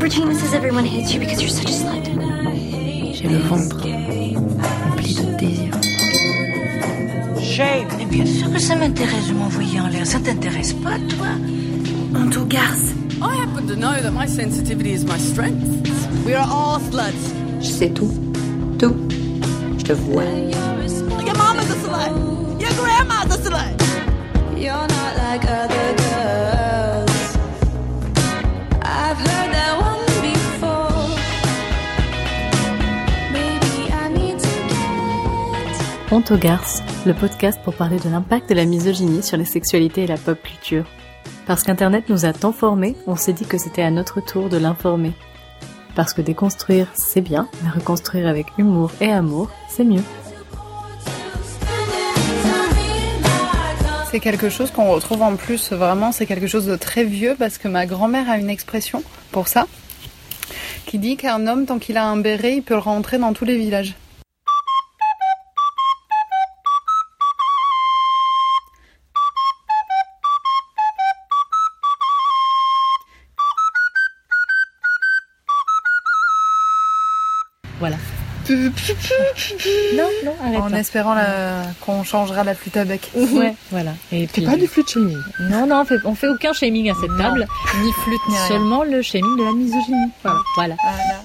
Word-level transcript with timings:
Regina 0.00 0.34
says 0.34 0.52
everyone 0.52 0.84
hates 0.84 1.12
you 1.12 1.20
because 1.20 1.40
you're 1.40 1.48
such 1.48 1.70
a 1.70 1.74
slut. 1.74 2.04
J'ai 3.14 3.28
le 3.28 3.38
ventre 3.38 3.76
rempli 4.84 5.14
de 5.14 5.36
désir. 5.38 5.74
Shame. 7.40 7.86
Mais 7.98 8.06
bien 8.06 8.26
sûr 8.26 8.52
que 8.52 8.58
ça 8.58 8.74
m'intéresse 8.74 9.28
de 9.28 9.34
m'envoyer 9.34 9.80
en 9.80 9.88
l'air. 9.88 10.06
Ça 10.06 10.18
t'intéresse 10.18 10.72
pas, 10.72 10.98
toi? 11.08 11.28
Honto 12.14 12.44
garce. 12.46 12.94
I 13.20 13.36
happen 13.36 13.66
to 13.68 13.76
know 13.76 13.94
that 14.00 14.12
my 14.12 14.26
sensitivity 14.26 14.92
is 14.92 15.04
my 15.04 15.18
strength. 15.18 15.62
We 16.24 16.34
are 16.34 16.48
all 16.50 16.80
sluts. 16.80 17.32
Je 17.60 17.70
sais 17.70 17.90
tout. 17.90 18.12
Tout. 18.78 18.96
Je 19.78 19.84
te 19.84 19.92
vois. 19.92 20.24
Your 20.24 21.36
mama's 21.36 21.70
a 21.70 21.76
slut. 21.76 22.12
Your 22.60 22.72
grandma's 22.74 23.30
a 23.34 23.38
slut. 23.38 23.78
You're 24.56 24.74
not 24.74 25.16
like 25.16 25.44
other 25.44 25.87
garces, 36.40 36.82
le 37.06 37.12
podcast 37.12 37.60
pour 37.62 37.74
parler 37.74 37.98
de 37.98 38.08
l'impact 38.08 38.48
de 38.48 38.54
la 38.54 38.64
misogynie 38.64 39.22
sur 39.22 39.36
les 39.36 39.44
sexualités 39.44 40.04
et 40.04 40.06
la 40.06 40.16
pop 40.16 40.38
culture. 40.42 40.84
Parce 41.46 41.62
qu'Internet 41.62 42.08
nous 42.08 42.24
a 42.24 42.32
tant 42.32 42.52
formés, 42.52 42.96
on 43.06 43.14
s'est 43.14 43.34
dit 43.34 43.44
que 43.44 43.58
c'était 43.58 43.82
à 43.82 43.90
notre 43.90 44.20
tour 44.20 44.48
de 44.48 44.56
l'informer. 44.56 45.12
Parce 45.94 46.14
que 46.14 46.22
déconstruire, 46.22 46.88
c'est 46.94 47.20
bien, 47.20 47.48
mais 47.62 47.70
reconstruire 47.70 48.26
avec 48.26 48.46
humour 48.56 48.90
et 49.00 49.12
amour, 49.12 49.50
c'est 49.68 49.84
mieux. 49.84 50.02
C'est 54.10 54.20
quelque 54.20 54.48
chose 54.48 54.70
qu'on 54.70 54.90
retrouve 54.90 55.20
en 55.20 55.36
plus 55.36 55.72
vraiment, 55.72 56.12
c'est 56.12 56.26
quelque 56.26 56.46
chose 56.46 56.66
de 56.66 56.76
très 56.76 57.04
vieux 57.04 57.36
parce 57.38 57.58
que 57.58 57.68
ma 57.68 57.84
grand-mère 57.84 58.30
a 58.30 58.38
une 58.38 58.50
expression 58.50 59.02
pour 59.30 59.46
ça 59.46 59.66
qui 60.86 60.98
dit 60.98 61.18
qu'un 61.18 61.46
homme, 61.46 61.66
tant 61.66 61.78
qu'il 61.78 61.98
a 61.98 62.06
un 62.06 62.16
béret, 62.16 62.56
il 62.56 62.62
peut 62.62 62.74
le 62.74 62.80
rentrer 62.80 63.18
dans 63.18 63.34
tous 63.34 63.44
les 63.44 63.58
villages. 63.58 63.94
Voilà. 77.80 77.96
non, 78.50 80.08
non, 80.24 80.32
arrête 80.42 80.58
En 80.60 80.70
pas. 80.70 80.78
espérant 80.78 81.14
la- 81.14 81.64
qu'on 81.80 82.02
changera 82.02 82.44
la 82.44 82.54
flûte 82.54 82.76
à 82.78 82.84
bec. 82.86 83.10
Ouais, 83.14 83.54
voilà. 83.70 83.92
Et 84.10 84.26
puis, 84.26 84.42
pas 84.42 84.56
du 84.56 84.66
flûte 84.66 84.88
shaming. 84.88 85.16
Non, 85.50 85.66
non, 85.66 85.80
on 85.80 85.84
fait, 85.84 85.96
on 86.04 86.14
fait 86.14 86.28
aucun 86.28 86.52
shaming 86.54 86.90
à 86.90 86.94
cette 87.00 87.10
Non. 87.10 87.18
table. 87.18 87.46
Ni 87.82 87.92
flûte 87.92 88.20
ni 88.28 88.36
rien. 88.38 88.48
Seulement 88.48 88.84
le 88.84 89.02
shaming 89.02 89.36
de 89.38 89.44
la 89.44 89.52
misogynie. 89.52 90.10
Voilà. 90.22 90.38
voilà. 90.56 90.76
Voilà. 90.82 91.22